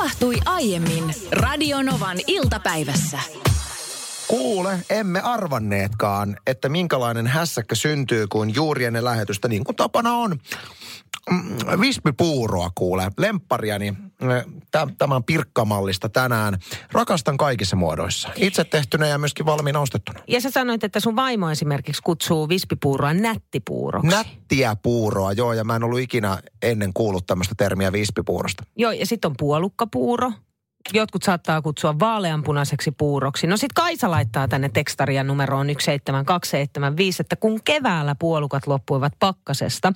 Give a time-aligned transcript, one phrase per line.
[0.00, 3.18] tapahtui aiemmin Radionovan iltapäivässä.
[4.28, 10.40] Kuule, emme arvanneetkaan, että minkälainen hässäkkä syntyy, kun juuri ennen lähetystä, niin kuin tapana on,
[11.80, 13.94] vispipuuroa kuule, lemppariani,
[14.98, 16.58] tämän pirkkamallista tänään.
[16.92, 18.28] Rakastan kaikissa muodoissa.
[18.36, 20.20] Itse tehtynä ja myöskin valmiina ostettuna.
[20.28, 24.08] Ja sä sanoit, että sun vaimo esimerkiksi kutsuu vispipuuroa nättipuuroksi.
[24.08, 28.62] Nättiä puuroa, joo, ja mä en ollut ikinä ennen kuullut tämmöistä termiä vispipuurosta.
[28.76, 30.32] Joo, ja sitten on puolukkapuuro,
[30.92, 33.46] jotkut saattaa kutsua vaaleanpunaiseksi puuroksi.
[33.46, 39.92] No sit Kaisa laittaa tänne tekstarian numeroon 17275, että kun keväällä puolukat loppuivat pakkasesta,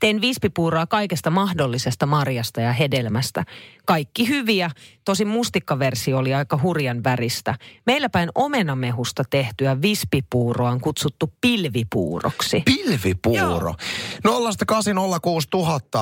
[0.00, 3.44] tein vispipuuroa kaikesta mahdollisesta marjasta ja hedelmästä.
[3.84, 4.70] Kaikki hyviä,
[5.04, 7.54] tosi mustikkaversio oli aika hurjan väristä.
[7.86, 12.62] Meillä päin omenamehusta tehtyä vispipuuroa on kutsuttu pilvipuuroksi.
[12.64, 13.74] Pilvipuuro?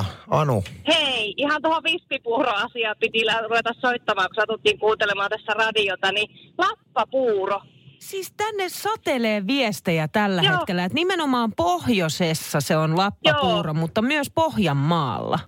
[0.00, 0.64] 0806000, Anu.
[0.86, 7.61] Hei, ihan tuohon vispipuuroasiaan piti ruveta soittamaan, kun satuttiin kuuntelemaan tässä radiota, niin lappapuuro.
[7.98, 10.52] Siis tänne satelee viestejä tällä Joo.
[10.56, 13.74] hetkellä, että nimenomaan pohjoisessa se on lappapuuro, Joo.
[13.74, 15.39] mutta myös Pohjanmaalla.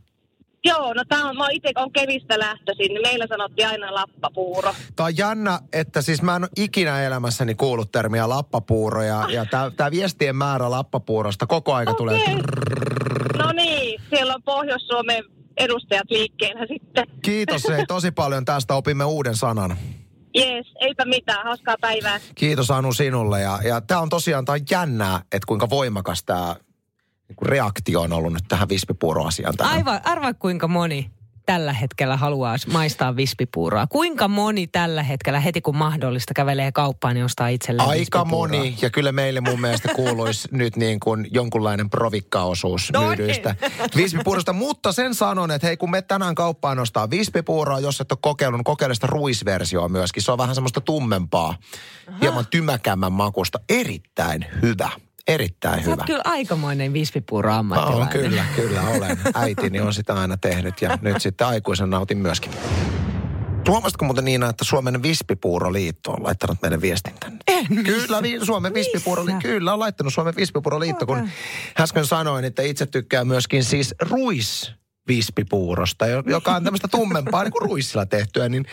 [0.64, 4.74] Joo, no tää on, mä itse on Kevistä lähtöisin, niin meillä sanottiin aina lappapuuro.
[4.96, 9.46] Tää on jännä, että siis mä en ole ikinä elämässäni kuullut termiä lappapuuro ja, ja
[9.46, 11.98] tää, tää viestien määrä lappapuurosta koko aika okay.
[11.98, 12.18] tulee.
[13.38, 15.24] No niin, siellä on Pohjois-Suomen
[15.60, 17.06] edustajat liikkeellä sitten.
[17.22, 19.76] Kiitos hei tosi paljon tästä, opimme uuden sanan.
[20.34, 22.20] Jees, eipä mitään, hauskaa päivää.
[22.34, 26.56] Kiitos Anu sinulle ja, ja tämä on tosiaan tää on jännää, että kuinka voimakas tämä
[27.42, 29.54] reaktio on ollut nyt tähän vispipuuroasiaan.
[29.58, 31.10] Aivan, arva kuinka moni
[31.50, 33.86] tällä hetkellä haluaa maistaa vispipuuroa?
[33.86, 38.90] Kuinka moni tällä hetkellä heti kun mahdollista kävelee kauppaan niin ostaa itselleen Aika moni ja
[38.90, 43.90] kyllä meille mun mielestä kuuluisi nyt niin kuin jonkunlainen provikkaosuus no myydyistä niin.
[43.96, 44.52] vispipuurosta.
[44.52, 48.58] Mutta sen sanon, että hei kun me tänään kauppaan ostaa vispipuuroa, jos et ole kokeillut,
[48.58, 50.22] niin kokeile sitä ruisversioa myöskin.
[50.22, 51.54] Se on vähän semmoista tummempaa,
[52.08, 52.18] Aha.
[52.20, 53.60] hieman tymäkämmän makusta.
[53.68, 54.90] Erittäin hyvä.
[55.28, 56.04] Erittäin Sä hyvä.
[56.06, 58.08] kyllä aikamoinen vispipuuro ammattilainen.
[58.08, 59.18] Kyllä, kyllä olen.
[59.34, 62.52] Äitini on sitä aina tehnyt ja nyt sitten aikuisen nautin myöskin.
[63.68, 67.38] Huomasitko muuten Niina, että Suomen Vispipuuroliitto on laittanut meidän viestin tänne?
[67.46, 71.28] En, kyllä, vi- Suomen Vispipuuroliitto, kyllä on laittanut Suomen Vispipuuroliitto, kun
[71.80, 74.72] äsken sanoin, että itse tykkää myöskin siis ruis
[75.10, 78.66] vispipuurosta, joka on tämmöistä tummempaa niin kuin ruissilla tehtyä, niin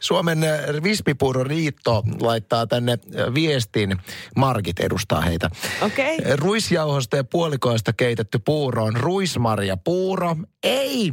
[0.00, 3.96] Suomen äh, vispipuuroliitto laittaa tänne äh, viestin.
[4.36, 5.50] Margit edustaa heitä.
[5.80, 6.18] Okei.
[6.18, 6.36] Okay.
[6.36, 10.36] Ruisjauhosta ja puolikoista keitetty puuro on ruismarja puuro.
[10.62, 11.12] Ei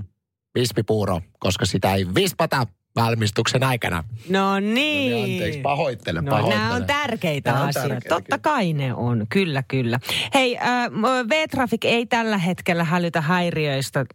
[0.56, 4.04] vispipuuro, koska sitä ei vispata valmistuksen aikana.
[4.30, 5.12] No niin.
[5.12, 6.64] No niin anteeksi, pahoittelen, no, pahoittelen.
[6.64, 7.90] Nämä on tärkeitä nämä on asioita.
[7.90, 10.00] tärkeitä, Totta kai ne on, kyllä, kyllä.
[10.34, 10.92] Hei, äh,
[11.30, 14.06] V-Traffic ei tällä hetkellä hälytä häiriöistä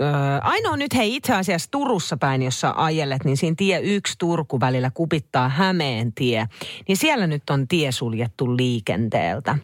[0.00, 0.08] Öö,
[0.42, 4.90] ainoa nyt hei itse asiassa Turussa päin, jossa ajelet, niin siinä tie yksi Turku välillä
[4.94, 6.46] kupittaa Hämeen tie.
[6.88, 9.58] Niin siellä nyt on tie suljettu liikenteeltä.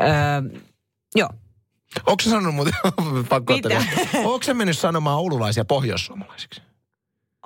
[0.00, 0.06] Öö,
[1.14, 1.28] joo.
[2.06, 2.74] Onko se sanonut muuten,
[3.28, 3.54] pakko
[4.24, 6.62] Onko se mennyt sanomaan oululaisia pohjoissuomalaisiksi?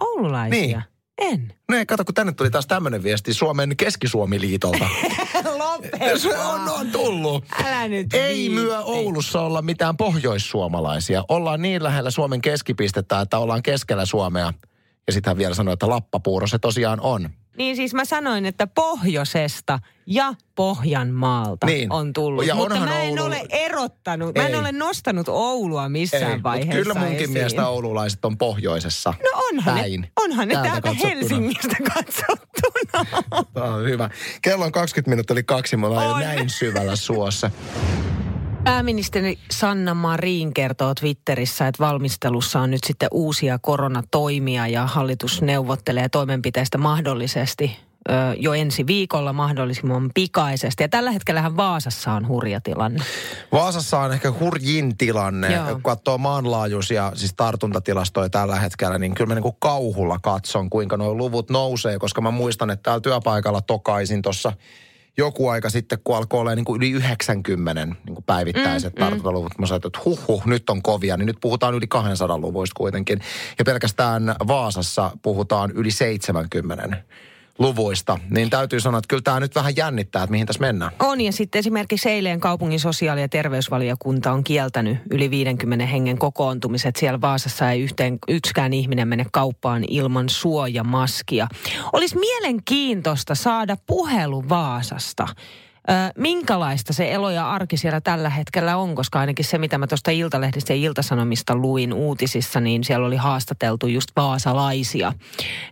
[0.00, 0.60] Oululaisia?
[0.60, 0.82] Niin.
[1.18, 1.54] En.
[1.68, 4.88] No ei, kato, kun tänne tuli taas tämmöinen viesti Suomen Keski-Suomi-liitolta.
[6.22, 7.44] Se on, on tullut.
[7.64, 8.54] Älä nyt Ei viitti.
[8.54, 11.24] myö Oulussa olla mitään pohjoissuomalaisia.
[11.28, 14.52] Ollaan niin lähellä Suomen keskipistettä, että ollaan keskellä Suomea.
[15.06, 17.30] Ja sitten hän vielä sanoi, että lappapuuro se tosiaan on.
[17.58, 21.92] Niin siis mä sanoin, että pohjoisesta ja Pohjanmaalta Niin.
[21.92, 22.46] on tullut.
[22.46, 24.60] Ja Mutta mä en Oulu- ole erottanut, mä en Ei.
[24.60, 27.30] ole nostanut Oulua missään Ei, vaiheessa kyllä munkin esiin.
[27.30, 29.14] mielestä oululaiset on pohjoisessa.
[29.22, 30.00] No onhan päin.
[30.00, 31.14] ne, onhan ne Täältä täältä katsottuna.
[31.14, 33.44] Helsingistä katsottuna.
[33.54, 34.10] Tämä on hyvä.
[34.42, 36.20] Kello on 20 minuuttia yli kaksi, me ollaan jo On.
[36.20, 37.50] näin syvällä suossa.
[38.64, 46.08] Pääministeri Sanna Marin kertoo Twitterissä, että valmistelussa on nyt sitten uusia koronatoimia ja hallitus neuvottelee
[46.08, 47.76] toimenpiteistä mahdollisesti
[48.36, 50.82] jo ensi viikolla mahdollisimman pikaisesti.
[50.82, 53.04] Ja tällä hetkellähän Vaasassa on hurja tilanne.
[53.52, 55.52] Vaasassa on ehkä hurjin tilanne.
[55.54, 55.64] Joo.
[55.66, 60.96] Kun katsoo maanlaajuisia siis tartuntatilastoja tällä hetkellä, niin kyllä mä niin kuin kauhulla katson, kuinka
[60.96, 64.52] nuo luvut nousee, koska mä muistan, että täällä työpaikalla tokaisin tuossa
[65.18, 69.58] joku aika sitten, kun alkoi olla niin kuin yli 90 niin kuin päivittäiset mm, tartuntaluvut.
[69.58, 73.20] Mä sanoin, että huh, huh, nyt on kovia, niin nyt puhutaan yli 200 luvuista kuitenkin.
[73.58, 76.96] Ja pelkästään Vaasassa puhutaan yli 70
[77.58, 78.18] luvuista.
[78.30, 80.92] Niin täytyy sanoa, että kyllä tämä nyt vähän jännittää, että mihin tässä mennään.
[80.98, 86.96] On ja sitten esimerkiksi eilen kaupungin sosiaali- ja terveysvaliokunta on kieltänyt yli 50 hengen kokoontumiset.
[86.96, 91.48] Siellä Vaasassa ei yhteen, yksikään ihminen mene kauppaan ilman suojamaskia.
[91.92, 95.28] Olisi mielenkiintoista saada puhelu Vaasasta
[96.16, 100.10] minkälaista se elo ja arki siellä tällä hetkellä on, koska ainakin se, mitä mä tuosta
[100.10, 105.12] Iltalehdistä ja Iltasanomista luin uutisissa, niin siellä oli haastateltu just vaasalaisia.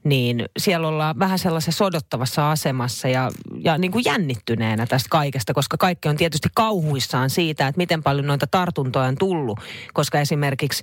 [0.05, 5.77] Niin siellä ollaan vähän sellaisessa sodottavassa asemassa ja, ja niin kuin jännittyneenä tästä kaikesta, koska
[5.77, 9.61] kaikki on tietysti kauhuissaan siitä, että miten paljon noita tartuntoja on tullut,
[9.93, 10.83] koska esimerkiksi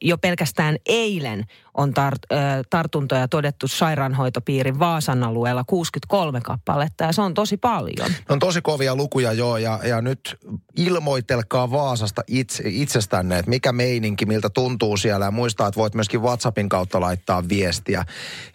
[0.00, 1.44] jo pelkästään eilen
[1.74, 2.36] on tar-
[2.70, 8.10] tartuntoja todettu sairaanhoitopiirin Vaasan alueella 63 kappaletta ja se on tosi paljon.
[8.28, 10.36] On tosi kovia lukuja joo ja, ja nyt
[10.76, 16.22] ilmoitelkaa Vaasasta itse, itsestänne, että mikä meininki, miltä tuntuu siellä ja muistaa, että voit myöskin
[16.22, 18.04] WhatsAppin kautta laittaa viestiä.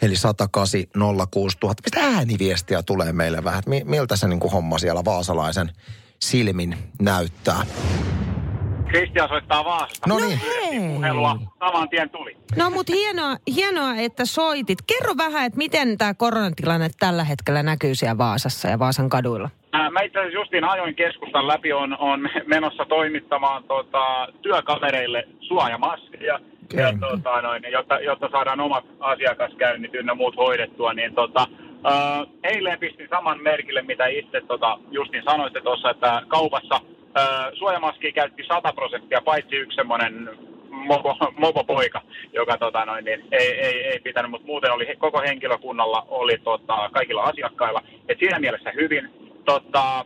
[0.01, 0.80] Eli 108
[1.31, 1.83] 06000.
[1.86, 3.63] Mistä ääniviestiä tulee meille vähän?
[3.83, 5.71] Miltä se niin kuin homma siellä vaasalaisen
[6.21, 7.65] silmin näyttää?
[8.88, 10.10] Kristian soittaa Vaasasta.
[10.10, 10.39] No niin.
[10.95, 12.38] Puhelua saman tien tuli.
[12.56, 14.81] No mut hienoa, hienoa, että soitit.
[14.81, 19.50] Kerro vähän, että miten tämä koronatilanne tällä hetkellä näkyy siellä Vaasassa ja Vaasan kaduilla?
[19.92, 26.40] Mä itse asiassa justiin ajoin keskustan läpi, on, on menossa toimittamaan tota, työkavereille suojamaskeja.
[26.74, 31.48] Ja, tota, noin, jotta, jotta saadaan omat asiakaskäynnit ynnä muut hoidettua, niin tota,
[31.84, 38.12] Uh, eilen pistin saman merkille, mitä itse tota, justin sanoitte tuossa, että kaupassa uh, suojamaski
[38.12, 40.30] käytti 100 prosenttia, paitsi yksi semmoinen
[40.70, 42.02] mopo, mopopoika,
[42.34, 46.90] joka tota, noin, niin, ei, ei, ei pitänyt, mutta muuten oli koko henkilökunnalla oli tota,
[46.92, 47.81] kaikilla asiakkailla.
[48.10, 49.23] Et siinä mielessä hyvin.
[49.45, 50.06] Tota,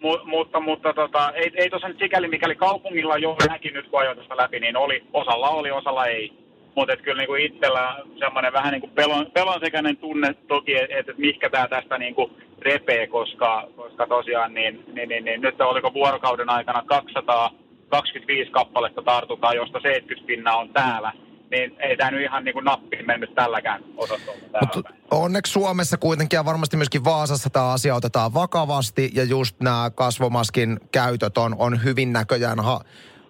[0.00, 4.00] mu, mutta mutta tota, ei, ei tosiaan nyt sikäli, mikäli kaupungilla jo näki nyt kun
[4.00, 6.32] ajoin läpi, niin oli, osalla oli, osalla ei.
[6.74, 11.18] Mutta kyllä niin kuin itsellä semmoinen vähän niin kuin pelon, pelonsekäinen tunne toki, että et,
[11.18, 15.94] mihinkä tämä tästä niin kuin repee, koska, koska tosiaan niin, niin, niin, niin, nyt oliko
[15.94, 21.12] vuorokauden aikana 225 kappaletta tartutaan, josta 70 pinnaa on täällä
[21.50, 24.90] niin ei tämä nyt ihan niin kuin nappiin mennyt tälläkään osastolla.
[25.10, 30.80] onneksi Suomessa kuitenkin ja varmasti myöskin Vaasassa tämä asia otetaan vakavasti ja just nämä kasvomaskin
[30.92, 32.80] käytöt on, on hyvin näköjään ha-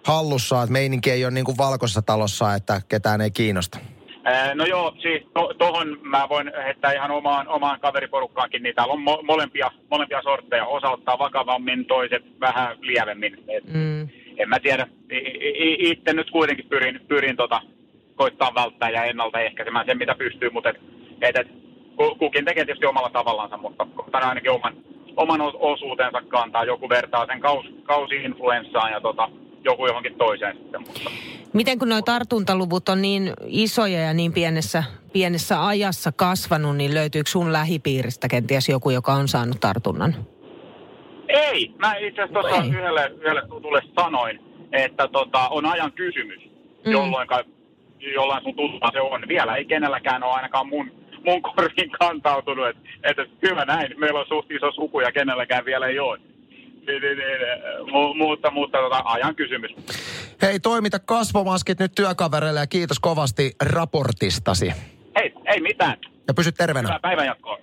[0.03, 3.79] hallussa, että meininki ei ole niin kuin valkoisessa talossa, että ketään ei kiinnosta?
[4.55, 5.23] No joo, siis
[5.57, 10.21] tuohon to, mä voin heittää ihan omaan, omaan kaveriporukkaankin, niin täällä on mo, molempia, molempia
[10.21, 10.65] sortteja.
[10.65, 13.43] Osa ottaa vakavammin, toiset vähän lievemmin.
[13.47, 14.01] Et mm.
[14.37, 14.87] En mä tiedä,
[15.79, 17.61] itse nyt kuitenkin pyrin, pyrin tota,
[18.17, 20.77] koittaa välttää ja ennaltaehkäisemään sen, mitä pystyy, mutta et,
[21.21, 21.47] et, et,
[22.19, 24.73] kukin tekee tietysti omalla tavallansa, mutta ainakin oman,
[25.15, 26.63] oman osuutensa kantaa.
[26.63, 29.29] Joku vertaa sen kaus, kausi-influenssaan ja tota,
[29.63, 30.81] joku johonkin toiseen sitten.
[30.81, 31.11] Mutta.
[31.53, 34.83] Miten kun nuo tartuntaluvut on niin isoja ja niin pienessä,
[35.13, 40.15] pienessä ajassa kasvanut, niin löytyykö sun lähipiiristä kenties joku, joka on saanut tartunnan?
[41.27, 41.73] Ei.
[41.79, 44.39] Mä itse asiassa tuossa yhdelle, yhdelle tutulle sanoin,
[44.71, 46.39] että tota, on ajan kysymys,
[46.85, 46.91] mm.
[46.91, 47.27] jolloin,
[47.99, 49.27] jollain sun tuttua se on.
[49.27, 50.91] Vielä ei kenelläkään ole ainakaan mun,
[51.25, 55.87] mun korviin kantautunut, että, että hyvä näin, meillä on suht iso suku ja kenelläkään vielä
[55.87, 56.17] ei ole.
[56.87, 57.39] Niin, niin, niin,
[57.81, 59.71] mu- mutta, mutta tota, ajan kysymys.
[60.41, 64.73] Hei, toimita kasvomaskit nyt työkavereille ja kiitos kovasti raportistasi.
[65.15, 65.97] Hei, ei mitään.
[66.27, 66.87] Ja pysy terveenä.
[66.87, 67.57] Hyvää päivänjatkoa.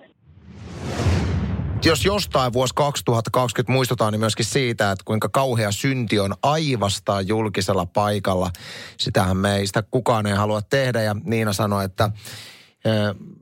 [1.83, 7.85] Jos jostain vuosi 2020 muistutaan, niin myöskin siitä, että kuinka kauhea synti on aivastaa julkisella
[7.85, 8.51] paikalla.
[8.97, 12.09] Sitähän meistä kukaan ei halua tehdä ja Niina sanoi, että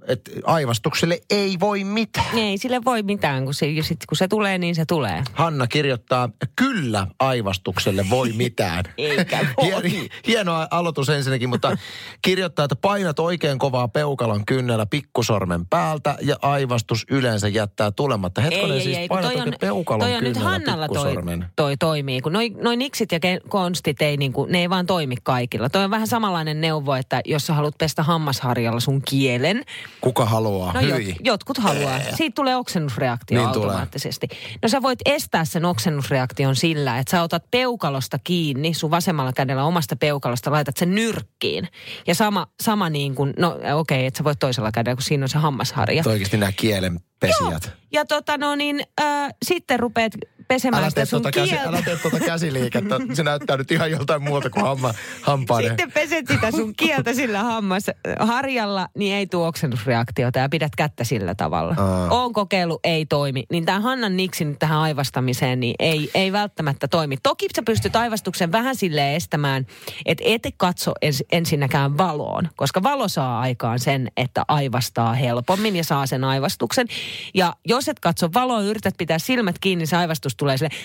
[0.07, 2.37] että aivastukselle ei voi mitään.
[2.37, 5.23] Ei sille voi mitään, kun se, sit, kun se tulee, niin se tulee.
[5.33, 8.83] Hanna kirjoittaa, kyllä aivastukselle voi mitään.
[8.97, 9.91] Eikä voi.
[9.91, 11.77] Hien, hieno aloitus ensinnäkin, mutta
[12.21, 18.41] kirjoittaa, että painat oikein kovaa peukalon kynnellä pikkusormen päältä ja aivastus yleensä jättää tulematta.
[18.41, 20.95] Hetkonen ei, siis ei, ei, painat toi on, peukalon toi on kynnellä nyt Hannalla toi,
[20.95, 21.45] pikkusormen.
[21.55, 23.19] toi toimii, kun noin noi niksit ja
[23.49, 25.69] konstit ei, niinku, ne ei vaan toimi kaikilla.
[25.69, 29.01] Toi on vähän samanlainen neuvo, että jos sä haluat pestä hammasharjalla sun
[29.33, 29.63] kielen,
[30.01, 30.73] Kuka haluaa?
[30.73, 31.99] No jot, jotkut haluaa.
[32.15, 34.27] Siitä tulee oksennusreaktio Niin automaattisesti.
[34.61, 39.63] No sä voit estää sen oksennusreaktion sillä, että sä otat peukalosta kiinni, sun vasemmalla kädellä
[39.63, 41.67] omasta peukalosta laitat sen nyrkkiin.
[42.07, 45.23] Ja sama, sama niin kuin, no okei, okay, että sä voit toisella kädellä, kun siinä
[45.23, 46.03] on se hammasharja.
[46.05, 47.63] Oikeasti nämä kielenpesijät.
[47.65, 47.73] Joo.
[47.93, 50.13] Ja tota no niin, äh, sitten rupeat
[50.53, 51.69] pesemään Älä sitä sun tuota käsi, kieltä.
[51.69, 52.95] älä tee tuota käsiliikettä.
[53.13, 55.69] Se näyttää nyt ihan joltain muuta kuin hamma, hampaiden.
[55.69, 61.35] Sitten peset sitä sun kieltä sillä hammasharjalla, niin ei tule oksennusreaktiota ja pidät kättä sillä
[61.35, 61.75] tavalla.
[61.77, 62.07] Aa.
[62.09, 63.43] Oon kokeillut, ei toimi.
[63.51, 67.17] Niin tämä Hannan niksin tähän aivastamiseen, niin ei, ei välttämättä toimi.
[67.23, 69.65] Toki sä pystyt aivastuksen vähän silleen estämään,
[70.05, 75.83] että et katso ens, ensinnäkään valoon, koska valo saa aikaan sen, että aivastaa helpommin ja
[75.83, 76.87] saa sen aivastuksen.
[77.33, 80.69] Ja jos et katso valoa, yrität pitää silmät kiinni, se aivastus tulee sille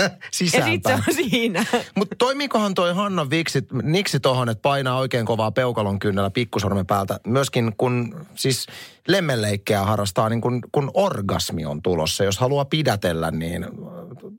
[0.00, 0.74] Ja Sisäänpäin.
[0.74, 1.64] sit se on siinä.
[1.94, 7.20] Mutta toimiikohan toi Hanna Viksi, niksi tohon, että painaa oikein kovaa peukalon kynnellä pikkusormen päältä,
[7.26, 8.66] myöskin kun siis
[9.08, 13.66] lemmenleikkejä harrastaa, niin kun, kun orgasmi on tulossa, jos haluaa pidätellä, niin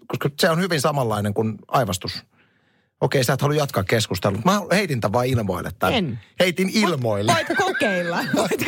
[0.08, 2.24] koska se on hyvin samanlainen kuin aivastus.
[3.06, 4.42] Okei, sä et halua jatkaa keskustelua.
[4.46, 5.72] Mä heitin tämän vaan ilmoille.
[5.80, 5.94] Tän.
[5.94, 6.20] En.
[6.40, 7.34] Heitin ilmoille.
[7.34, 8.18] Voit kokeilla.
[8.36, 8.62] Voit,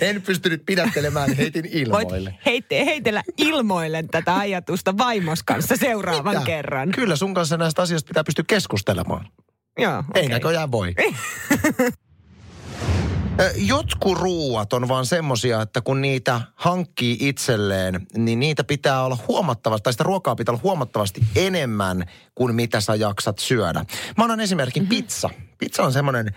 [0.00, 2.34] en pystynyt pidättelemään, niin heitin voit ilmoille.
[2.46, 6.46] heitte, heitellä ilmoillen tätä ajatusta vaimos kanssa seuraavan Mitä?
[6.46, 6.90] kerran.
[6.90, 9.28] Kyllä sun kanssa näistä asioista pitää pystyä keskustelemaan.
[9.78, 10.28] Joo, Ei okei.
[10.28, 10.94] näköjään voi.
[13.56, 19.82] Jotkut ruuat on vaan semmosia, että kun niitä hankkii itselleen, niin niitä pitää olla huomattavasti,
[19.82, 23.84] tai sitä ruokaa pitää olla huomattavasti enemmän kuin mitä sä jaksat syödä.
[24.16, 24.96] Mä annan esimerkin mm-hmm.
[24.96, 25.30] pizza.
[25.58, 26.34] Pizza on semmoinen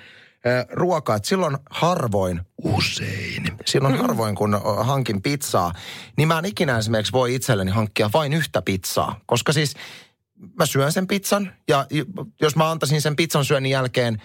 [0.72, 5.74] ruoka, että silloin harvoin, usein, silloin harvoin kun hankin pizzaa,
[6.18, 9.20] niin mä en ikinä esimerkiksi voi itselleni hankkia vain yhtä pizzaa.
[9.25, 9.75] Koska siis
[10.60, 11.86] mä syön sen pizzan ja
[12.41, 14.22] jos mä antaisin sen pizzan syönnin jälkeen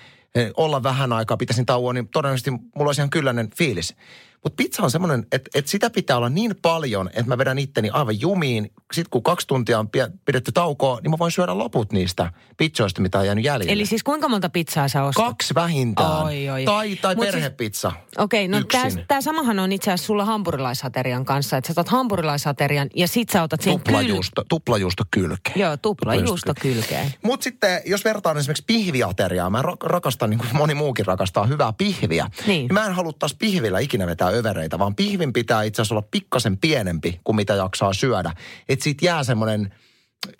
[0.56, 3.96] olla vähän aikaa, pitäisin tauon, niin todennäköisesti mulla olisi ihan kylläinen fiilis.
[4.44, 7.90] Mutta pizza on semmoinen, että, että sitä pitää olla niin paljon, että mä vedän itteni
[7.90, 8.70] aivan jumiin.
[8.92, 9.88] Sitten kun kaksi tuntia on
[10.24, 13.72] pidetty taukoa, niin mä voin syödä loput niistä pizzoista, mitä on jäänyt jäljelle.
[13.72, 15.24] Eli siis kuinka monta pizzaa sä ostat?
[15.26, 16.22] Kaksi vähintään.
[16.24, 16.64] Oi, oi.
[16.64, 17.92] Tai, tai Mut siis- perhepizza.
[18.18, 19.04] Okei, no Yksin.
[19.08, 21.56] tämä samahan on itse asiassa sulla hampurilaishaterian kanssa.
[21.56, 25.60] Että sä otat hampurilaishaterian ja sit sä otat siihen Tuplajuusto, tuplajuusto kylkeen.
[25.60, 27.14] Joo, tuplajuusto kylkeen.
[27.22, 31.72] Mutta sitten, jos vertaan esimerkiksi pihviateriaa, mä ra- rakastan, niin kuin moni muukin rakastaa, hyvää
[31.72, 32.26] pihviä.
[32.46, 32.68] Niin.
[32.72, 36.58] Mä en halua taas pihvillä ikinä vetää övereitä, vaan pihvin pitää itse asiassa olla pikkasen
[36.58, 38.32] pienempi kuin mitä jaksaa syödä.
[38.68, 39.74] Että siitä jää semmoinen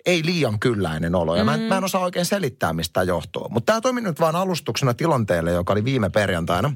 [0.05, 1.35] ei liian kylläinen olo.
[1.35, 1.45] Ja mm.
[1.45, 3.49] mä, en, mä en osaa oikein selittää, mistä tämä johtuu.
[3.49, 6.73] Mutta tämä toimi nyt vaan alustuksena tilanteelle, joka oli viime perjantaina.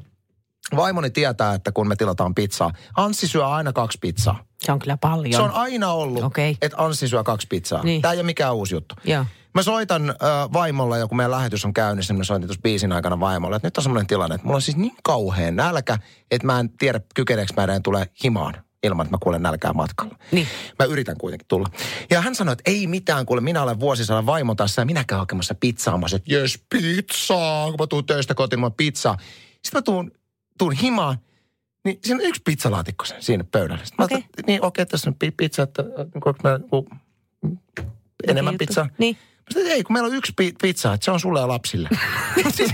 [0.76, 4.44] Vaimoni tietää, että kun me tilataan pizzaa, Anssi syö aina kaksi pizzaa.
[4.60, 5.34] Se on kyllä paljon.
[5.34, 6.58] Se on aina ollut, Okei.
[6.62, 7.84] että Anssi syö kaksi pizzaa.
[7.84, 8.02] Niin.
[8.02, 8.96] Tämä ei ole mikään uusi juttu.
[9.04, 9.26] Joo.
[9.54, 10.16] Mä soitan äh,
[10.54, 13.68] vaimolle, ja kun meidän lähetys on käynnissä, niin mä soitin tuossa biisin aikana vaimolle, että
[13.68, 15.98] nyt on semmoinen tilanne, että mulla on siis niin kauhean nälkä,
[16.32, 18.54] että mä en tiedä, kykeneekö mä edelleen tulee himaan
[18.84, 20.16] ilman, että mä kuulen nälkää matkalla.
[20.32, 20.48] Niin.
[20.80, 21.70] Mä yritän kuitenkin tulla.
[22.10, 25.20] Ja hän sanoi, että ei mitään, kuule, minä olen vuosisadan vaimo tässä ja minä käyn
[25.20, 25.98] hakemassa pizzaa.
[25.98, 29.18] Mä sanoin, että jes, pizzaa, kun mä tuun töistä kotiin, mä pizzaa.
[29.52, 30.12] Sitten mä tuun,
[30.58, 31.18] tuun himaan,
[31.86, 33.86] niin siinä on yksi pizzalaatikko sen siinä pöydällä.
[33.86, 34.18] Sitten Okei.
[34.18, 36.60] mä niin okei, tässä on pi- pizza, että äh, onko mä,
[38.28, 38.90] enemmän pizzaa.
[38.98, 39.18] Niin.
[39.56, 41.90] Että ei, kun meillä on yksi pi- pizza, että se on sulle ja lapsille.
[42.56, 42.72] siis,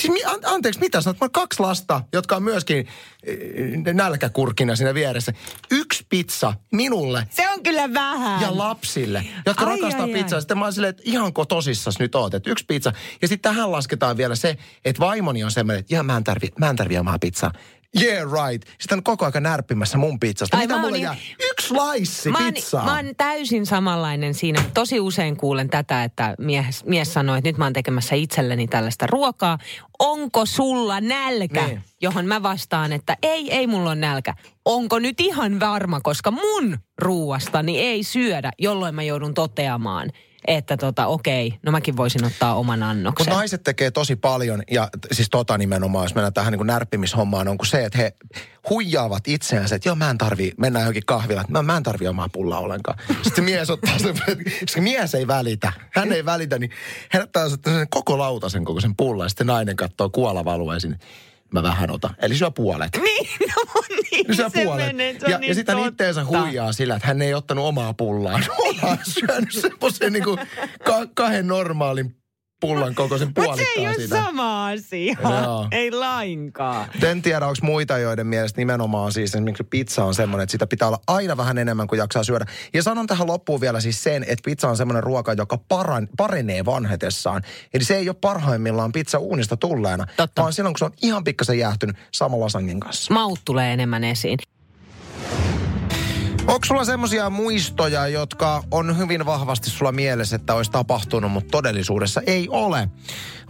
[0.00, 1.20] siis, an- anteeksi, mitä sanot?
[1.20, 2.88] Mä on kaksi lasta, jotka on myöskin
[3.88, 5.32] äh, nälkäkurkina siinä vieressä.
[5.70, 8.40] Yksi pizza minulle Se on kyllä vähän.
[8.40, 10.22] ja lapsille, jotka Ai, rakastaa ai, ai.
[10.22, 10.40] pizzaa.
[10.40, 12.92] Sitten mä oon silleen, että ihanko tosissas nyt oot, että yksi pizza.
[13.22, 16.48] Ja sitten tähän lasketaan vielä se, että vaimoni on semmoinen, että ihan mä en tarvi,
[16.58, 17.52] mä en tarvi omaa pizzaa.
[18.02, 18.68] Yeah right.
[18.80, 20.56] Sitten on koko ajan närppimässä mun pizzasta.
[20.56, 21.16] Ai, Mitä mulle oon jää?
[21.62, 22.84] Yksi laissi Mä oon, pizzaa.
[22.84, 24.64] mä oon täysin samanlainen siinä.
[24.74, 29.06] Tosi usein kuulen tätä, että mies, mies sanoo, että nyt mä oon tekemässä itselleni tällaista
[29.06, 29.58] ruokaa.
[29.98, 31.66] Onko sulla nälkä?
[31.66, 31.80] Niin.
[32.00, 34.34] Johon mä vastaan, että ei, ei mulla on nälkä.
[34.64, 40.10] Onko nyt ihan varma, koska mun ruuastani ei syödä, jolloin mä joudun toteamaan,
[40.46, 43.26] että tota okei, no mäkin voisin ottaa oman annoksen.
[43.26, 47.48] Mutta naiset tekee tosi paljon, ja siis tota nimenomaan, jos mennään tähän niin kuin närppimishommaan,
[47.48, 48.12] on kuin se, että he
[48.70, 52.28] huijaavat itseänsä, että joo, mä en tarvi, mennään johonkin kahvilaan, mä, mä en tarvi omaa
[52.28, 52.98] pullaa ollenkaan.
[53.22, 54.14] Sitten mies ottaa sen,
[54.60, 56.70] koska mies ei välitä, hän ei välitä, niin
[57.10, 57.58] hän ottaa sen
[57.90, 60.98] koko lautasen koko sen pullan, ja sitten nainen katsoo kuolavalua sinne.
[61.52, 62.14] Mä vähän otan.
[62.22, 62.90] Eli syö puolet.
[63.02, 64.86] Niin, no niin, Niin syö se puolet.
[64.86, 65.88] menee, se on ja, niin ja sitten hän totta.
[65.88, 68.44] itteensä huijaa sillä, että hän ei ottanut omaa pullaan.
[68.58, 70.38] Ollaan syönyt semmoisen niin kuin
[70.84, 72.16] ka- kahden normaalin
[72.62, 75.16] pullan kokoisen Mutta se puolikkaan ei ole sama asia.
[75.22, 75.68] Joo.
[75.70, 76.88] Ei lainkaan.
[77.02, 80.88] En tiedä, onko muita, joiden mielestä nimenomaan siis esimerkiksi pizza on semmoinen, että sitä pitää
[80.88, 82.46] olla aina vähän enemmän kuin jaksaa syödä.
[82.74, 86.64] Ja sanon tähän loppuun vielä siis sen, että pizza on semmoinen ruoka, joka paran, parenee
[86.64, 87.42] vanhetessaan.
[87.74, 90.42] Eli se ei ole parhaimmillaan pizza uunista tulleena, Totta.
[90.42, 93.14] vaan silloin kun se on ihan pikkasen jäähtynyt samalla lasangin kanssa.
[93.14, 94.38] Maut tulee enemmän esiin.
[96.46, 102.20] Onko sulla semmoisia muistoja, jotka on hyvin vahvasti sulla mielessä, että olisi tapahtunut, mutta todellisuudessa
[102.26, 102.88] ei ole?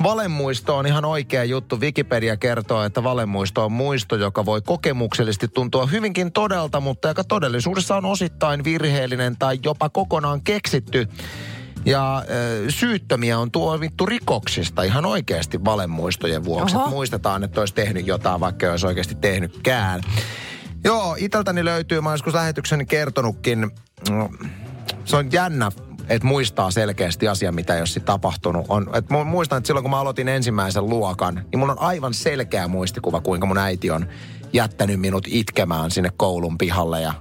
[0.02, 1.80] Valemuisto on ihan oikea juttu.
[1.80, 7.96] Wikipedia kertoo, että valemuisto on muisto, joka voi kokemuksellisesti tuntua hyvinkin todelta, mutta joka todellisuudessa
[7.96, 11.08] on osittain virheellinen tai jopa kokonaan keksitty.
[11.84, 12.24] Ja äh,
[12.68, 16.76] syyttömiä on tuomittu rikoksista ihan oikeasti valemuistojen vuoksi.
[16.76, 16.90] Oho.
[16.90, 20.00] Muistetaan, että olisi tehnyt jotain, vaikka ei olisi oikeasti tehnytkään.
[20.84, 23.58] Joo, iteltäni löytyy, mä joskus lähetyksen kertonutkin.
[24.10, 24.48] mm,
[25.04, 25.70] Se on jännä,
[26.08, 28.66] että muistaa selkeästi asia, mitä ei ole sit tapahtunut.
[28.68, 32.14] On, et mu- muistan, että silloin kun mä aloitin ensimmäisen luokan, niin mulla on aivan
[32.14, 34.06] selkeä muistikuva, kuinka mun äiti on
[34.52, 37.12] jättänyt minut itkemään sinne koulun pihalle ja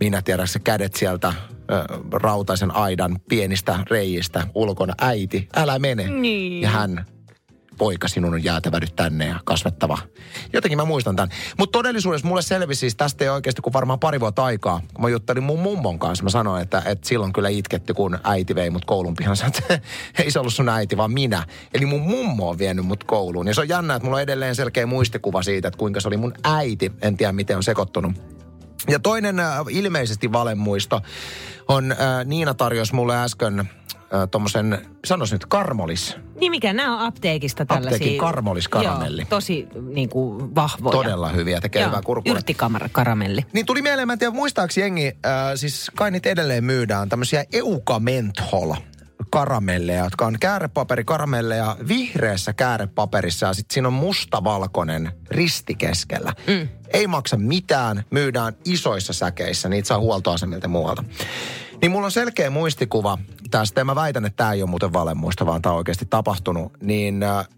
[0.00, 1.32] minä tiedän, se kädet sieltä
[1.72, 4.94] ö, rautaisen aidan pienistä reijistä ulkona.
[5.00, 6.06] Äiti, älä mene.
[6.10, 6.62] Niin.
[6.62, 7.04] Ja hän
[7.80, 9.98] poika, sinun on jäätävä nyt tänne ja kasvettava.
[10.52, 11.30] Jotenkin mä muistan tämän.
[11.58, 14.80] Mutta todellisuudessa mulle selvisi siis tästä ei oikeasti kuin varmaan pari vuotta aikaa.
[14.94, 18.54] Kun mä juttelin mun mummon kanssa, mä sanoin, että, että silloin kyllä itketty, kun äiti
[18.54, 19.36] vei mut koulun pihan.
[19.36, 19.80] Sanoin, että
[20.22, 21.46] ei se ollut sun äiti, vaan minä.
[21.74, 23.48] Eli mun mummo on vienyt mut kouluun.
[23.48, 26.16] Ja se on jännä, että mulla on edelleen selkeä muistikuva siitä, että kuinka se oli
[26.16, 26.92] mun äiti.
[27.02, 28.12] En tiedä, miten on sekoittunut.
[28.88, 31.00] Ja toinen äh, ilmeisesti valemuisto
[31.68, 33.70] on, äh, Niina tarjosi mulle äsken
[34.30, 36.16] tuommoisen, sanois nyt, karmolis.
[36.40, 37.96] Niin mikä, nämä on apteekista tällaisia.
[37.96, 39.22] Apteekin karmoliskaramelli.
[39.22, 40.92] Joo, tosi niin kuin vahvoja.
[40.92, 42.32] Todella hyviä, tekee hyvää kurkua.
[42.32, 43.46] Yrttikaramelli.
[43.52, 47.44] Niin tuli mieleen, mä en tiedä muistaaks jengi, äh, siis kai niitä edelleen myydään, tämmöisiä
[47.52, 48.72] Euka Menthol
[49.30, 56.32] karamelleja, jotka on käärepaperi-karamelleja vihreässä käärepaperissa ja sitten siinä on mustavalkoinen risti keskellä.
[56.46, 56.68] Mm.
[56.92, 61.04] Ei maksa mitään, myydään isoissa säkeissä, niitä saa huoltoasemilta muualta.
[61.82, 63.18] Niin mulla on selkeä muistikuva
[63.50, 66.72] tästä, ja mä väitän, että tämä ei ole muuten valemuista, vaan tämä on oikeasti tapahtunut.
[66.82, 67.48] Niin äh,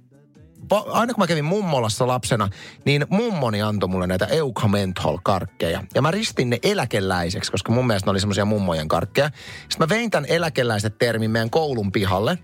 [0.70, 2.48] aina kun mä kävin mummolassa lapsena,
[2.84, 5.84] niin mummoni antoi mulle näitä Euka Menthol-karkkeja.
[5.94, 9.30] Ja mä ristin ne eläkeläiseksi, koska mun mielestä ne oli semmoisia mummojen karkkeja.
[9.58, 12.38] Sitten mä vein tämän eläkeläiset termin meidän koulun pihalle.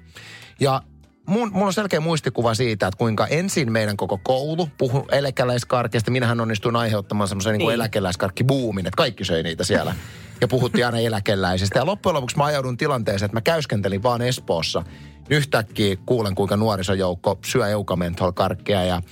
[0.61, 0.83] Ja
[1.29, 6.11] mun, mulla on selkeä muistikuva siitä, että kuinka ensin meidän koko koulu puhui eläkeläiskarkkeista.
[6.11, 7.59] Minähän onnistuin aiheuttamaan semmoisen niin.
[7.59, 9.95] niin eläkeläiskarkkibuumin, että kaikki söi niitä siellä.
[10.41, 11.79] Ja puhuttiin aina eläkeläisistä.
[11.79, 14.83] Ja loppujen lopuksi mä ajaudun tilanteeseen, että mä käyskentelin vaan Espoossa.
[15.31, 19.03] Yhtäkkiä kuulen, kuinka nuorisojoukko syö eukamenthol-karkkia ja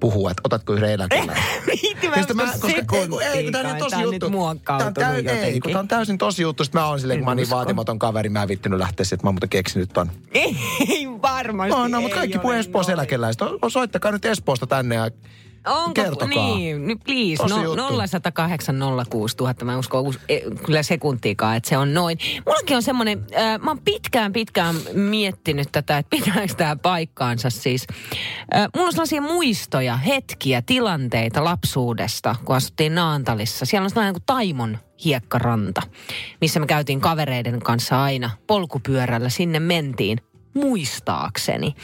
[0.00, 1.44] puhuu, että otatko yhden eläkeläisen.
[2.18, 2.66] Sitten mä, koska-
[3.32, 4.30] ei, kun tää on tosi juttu.
[5.00, 6.64] täy- ei, kun täysin tosi juttu.
[6.64, 9.20] Sitten mä oon silleen, kun mä oon niin vaatimaton kaveri, mä en vittinyt lähteä sitten.
[9.24, 10.10] Mä oon muuten keksinyt ton.
[10.34, 10.56] Ei
[11.22, 11.70] varmasti.
[11.76, 12.98] No, no, mutta kaikki puhuu Espoossa noin.
[13.00, 13.42] eläkeläiset.
[13.42, 15.10] O- Soittakaa nyt Espoosta tänne ja
[15.66, 16.28] Onko, Kertokaa.
[16.56, 17.42] Niin, nyt please.
[17.42, 17.82] Tosi No, juttu.
[17.82, 18.76] 0108
[19.10, 19.54] 060 000.
[19.64, 22.18] Mä en usko us- e, kyllä sekuntiikaan, että se on noin.
[22.46, 27.86] Mullakin on semmoinen, äh, mä oon pitkään pitkään miettinyt tätä, että pitääkö tämä paikkaansa siis.
[28.54, 33.66] Äh, mulla on sellaisia muistoja, hetkiä, tilanteita lapsuudesta, kun asuttiin Naantalissa.
[33.66, 35.82] Siellä on sellainen kuin Taimon hiekkaranta,
[36.40, 39.28] missä me käytiin kavereiden kanssa aina polkupyörällä.
[39.28, 40.18] Sinne mentiin
[40.54, 41.74] muistaakseni.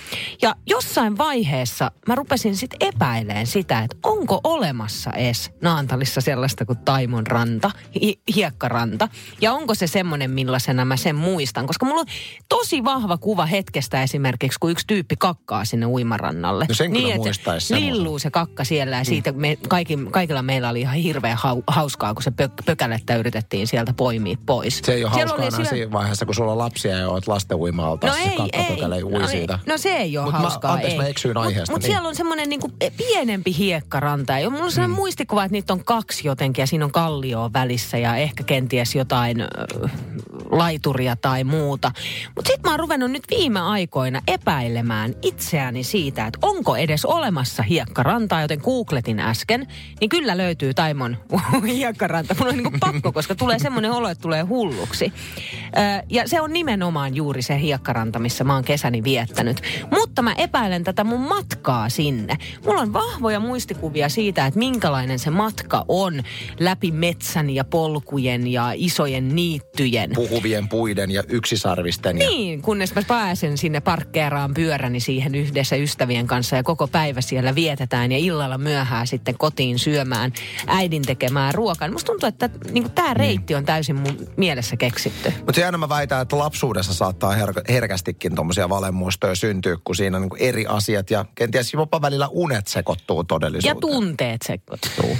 [0.42, 6.78] Ja jossain vaiheessa mä rupesin sitten epäileen sitä, että onko olemassa edes Naantalissa sellaista kuin
[6.78, 7.70] Taimon ranta,
[8.02, 9.08] hi- hiekkaranta.
[9.40, 11.66] Ja onko se semmoinen, millaisena mä sen muistan.
[11.66, 12.06] Koska mulla on
[12.48, 16.64] tosi vahva kuva hetkestä esimerkiksi, kun yksi tyyppi kakkaa sinne uimarannalle.
[16.68, 17.74] No sen kyllä että.
[17.74, 22.14] Lilluu se kakka siellä ja siitä me, kaikki, kaikilla meillä oli ihan hirveän hau, hauskaa,
[22.14, 24.80] kun se pö, pökälettä yritettiin sieltä poimia pois.
[24.84, 27.08] se ei ole Siellä hauskaa oli enää siellä- siinä vaiheessa, kun sulla on lapsia ja
[27.08, 28.06] oot lasten uima-alta.
[28.06, 29.02] No ei, ei.
[29.04, 29.58] ui no, siitä.
[29.66, 31.02] no se ei ole Mut mä- hauskaa, anteeksi, ei.
[31.02, 31.92] mä eksyin aiheesta, Mutta niin.
[31.94, 34.38] siellä on semmoinen niinku pienempi hiekkaranta.
[34.38, 37.98] Ja mulla on sellainen muistikuva, että niitä on kaksi jotenkin ja siinä on kallioa välissä
[37.98, 39.46] ja ehkä kenties jotain ö,
[40.50, 41.92] laituria tai muuta.
[42.36, 47.62] Mutta sitten mä oon ruvennut nyt viime aikoina epäilemään itseäni siitä, että onko edes olemassa
[47.62, 49.66] hiekkarantaa, joten googletin äsken,
[50.00, 51.16] niin kyllä löytyy Taimon
[51.66, 52.34] hiekkaranta.
[52.38, 55.12] Mulla on niinku pakko, koska tulee semmoinen olo, että tulee hulluksi.
[55.66, 59.62] Ö, ja se on nimenomaan juuri se hiekkaranta, missä mä oon kesäni viettänyt.
[59.90, 62.38] Mutta mä epäilen tätä mun matkaa sinne.
[62.66, 66.22] Mulla on vahvoja muistikuvia siitä, että minkälainen se matka on
[66.60, 70.10] läpi metsän ja polkujen ja isojen niittyjen.
[70.14, 72.18] Puhuvien puiden ja yksisarvisten.
[72.18, 72.28] Ja...
[72.28, 77.54] Niin, kunnes mä pääsen sinne parkkeeraan pyöräni siihen yhdessä ystävien kanssa ja koko päivä siellä
[77.54, 80.32] vietetään ja illalla myöhään sitten kotiin syömään
[80.66, 81.90] äidin tekemään ruokaa.
[81.90, 85.32] Musta tuntuu, että niin tämä reitti on täysin mun mielessä keksitty.
[85.46, 90.22] Mutta aina mä väitän, että lapsuudessa saattaa her- herkästikin tuommoisia valemuistoja syntyä, kun siinä on
[90.22, 93.80] niinku eri asiat ja kenties jopa välillä unet sekoittuu Ja todellisuuteen.
[93.80, 95.16] tunteet sekoittuu.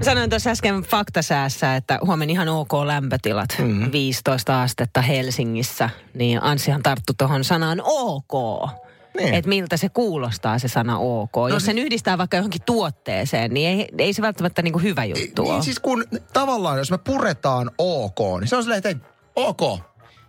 [0.00, 3.68] Sanoin tuossa äsken faktasäässä, että huomenna ihan ok lämpötilat, Mhm.
[3.68, 3.92] mm-hmm.
[3.92, 5.90] 15 astetta Helsingissä.
[6.14, 8.70] Niin Anssihan tarttu tuohon sanaan ok.
[9.16, 9.34] Niin.
[9.34, 11.36] Että miltä se kuulostaa se sana ok.
[11.36, 15.42] No Jos sen yhdistää vaikka johonkin tuotteeseen, niin ei, ei se välttämättä niinku hyvä juttu
[15.42, 15.52] ole.
[15.52, 18.96] Niin siis kun tavallaan, jos me puretaan ok, niin se on silleen, että ei,
[19.36, 19.60] ok.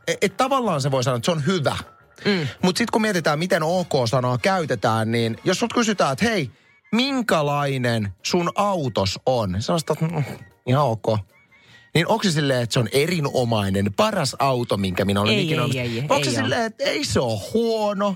[0.07, 1.77] Et, et tavallaan se voi sanoa, että se on hyvä.
[2.25, 2.47] Mm.
[2.61, 6.51] Mutta sitten kun mietitään, miten ok-sanaa käytetään, niin jos sut kysytään, että hei,
[6.91, 9.55] minkälainen sun autos on?
[9.59, 10.23] Sanoista, että mm,
[10.65, 11.05] ihan ok.
[11.95, 15.61] Niin onko se silleen, että se on erinomainen, paras auto, minkä minä olen Ei, ikinä
[15.61, 15.91] ei, omistanut?
[15.91, 18.15] ei, ei, Onko ei se silleen, että ei se ole huono,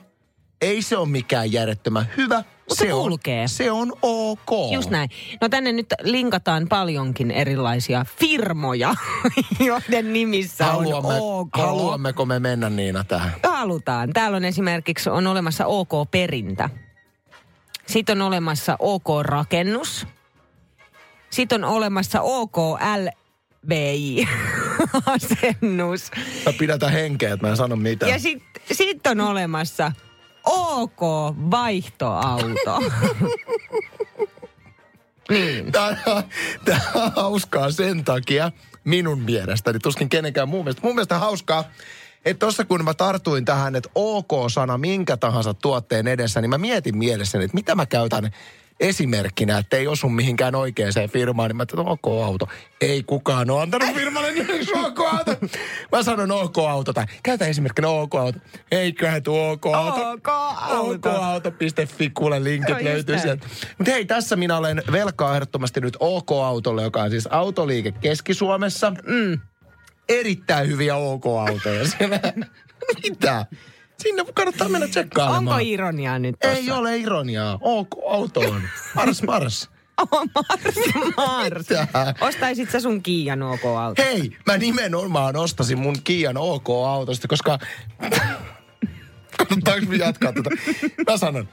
[0.61, 2.43] ei se ole mikään järjettömän hyvä.
[2.73, 3.47] Se on, kulkee.
[3.47, 4.71] se on ok.
[4.71, 5.09] Just näin.
[5.41, 8.95] No tänne nyt linkataan paljonkin erilaisia firmoja,
[9.59, 11.49] joiden nimissä Haluamme, on ok.
[11.57, 13.31] Haluammeko me mennä Niina tähän?
[13.43, 14.13] Halutaan.
[14.13, 16.69] Täällä on esimerkiksi on olemassa OK-perintä.
[17.87, 20.07] Sitten on olemassa OK-rakennus.
[21.29, 24.27] Sitten on olemassa OK-LVI.
[25.15, 26.11] asennus.
[26.45, 28.11] Mä pidätän henkeä, että mä en sano mitään.
[28.11, 29.91] Ja sitten sit on olemassa
[30.45, 31.01] OK
[31.51, 32.79] vaihtoauto.
[35.29, 35.71] niin.
[35.71, 35.97] Tämä,
[36.65, 38.51] tämä on hauskaa sen takia
[38.83, 40.81] minun mielestäni, tuskin kenenkään muun mielestä.
[40.83, 41.63] Mun mielestä hauskaa,
[42.25, 46.97] että tuossa kun mä tartuin tähän, että OK-sana minkä tahansa tuotteen edessä, niin mä mietin
[46.97, 48.31] mielessäni, että mitä mä käytän
[48.79, 52.47] esimerkkinä, että ei osu mihinkään oikeaan firmaan, niin mä että OK-auto.
[52.81, 55.35] Ei kukaan ole antanut firmalle nimeksi OK-auto.
[55.91, 58.39] Mä sanon OK-auto tai käytä esimerkkinä OK-auto.
[58.71, 60.11] Eiköhän tuo OK-auto.
[60.11, 60.91] OK-auto.
[60.91, 63.47] OK-auto.fi, kuule linkit just löytyy sieltä.
[63.77, 68.93] Mutta hei, tässä minä olen velkaa ehdottomasti nyt OK-autolle, joka on siis autoliike Keski-Suomessa.
[69.07, 69.39] Mm.
[70.09, 72.19] Erittäin hyviä OK-autoja siellä.
[73.03, 73.45] Mitä?
[74.01, 75.37] Sinne kannattaa mennä tsekkailemaan.
[75.47, 76.57] Onko ironiaa nyt tossa?
[76.57, 77.57] Ei ole ironiaa.
[77.61, 78.61] OK-autoon.
[78.95, 79.69] Mars, mars.
[80.11, 80.75] Oh, Mars,
[81.17, 81.67] Mars.
[82.21, 84.03] Ostaisit sä sun Kiian OK-auto?
[84.03, 87.59] Hei, mä nimenomaan ostasin mun Kian OK-autosta, koska...
[89.37, 90.49] Kannattaako jatkaa tätä?
[91.11, 91.49] Mä sanon,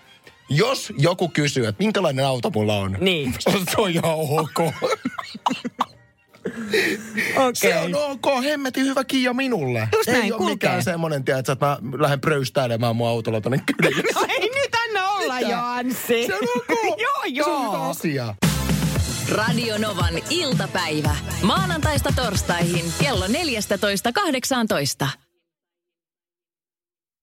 [0.49, 3.35] jos joku kysyy, että minkälainen auto mulla on, Niin.
[3.75, 4.75] se on ihan ok.
[7.37, 7.55] Okei.
[7.55, 9.89] Se on ok, hemmetin hyvä Kia minulle.
[9.93, 10.55] Just näin, Ei ole kulkee.
[10.55, 14.03] mikään semmoinen, tiedätkö, että mä lähden pröystäilemään mun autolla tonne kylille.
[14.15, 16.27] No ei nyt anna olla Anssi.
[16.27, 16.99] Se on ok.
[17.29, 17.91] joo, Se on hyvä joo.
[17.91, 18.35] asia.
[19.31, 21.17] Radio Novan iltapäivä.
[21.43, 23.33] Maanantaista torstaihin kello 14.18.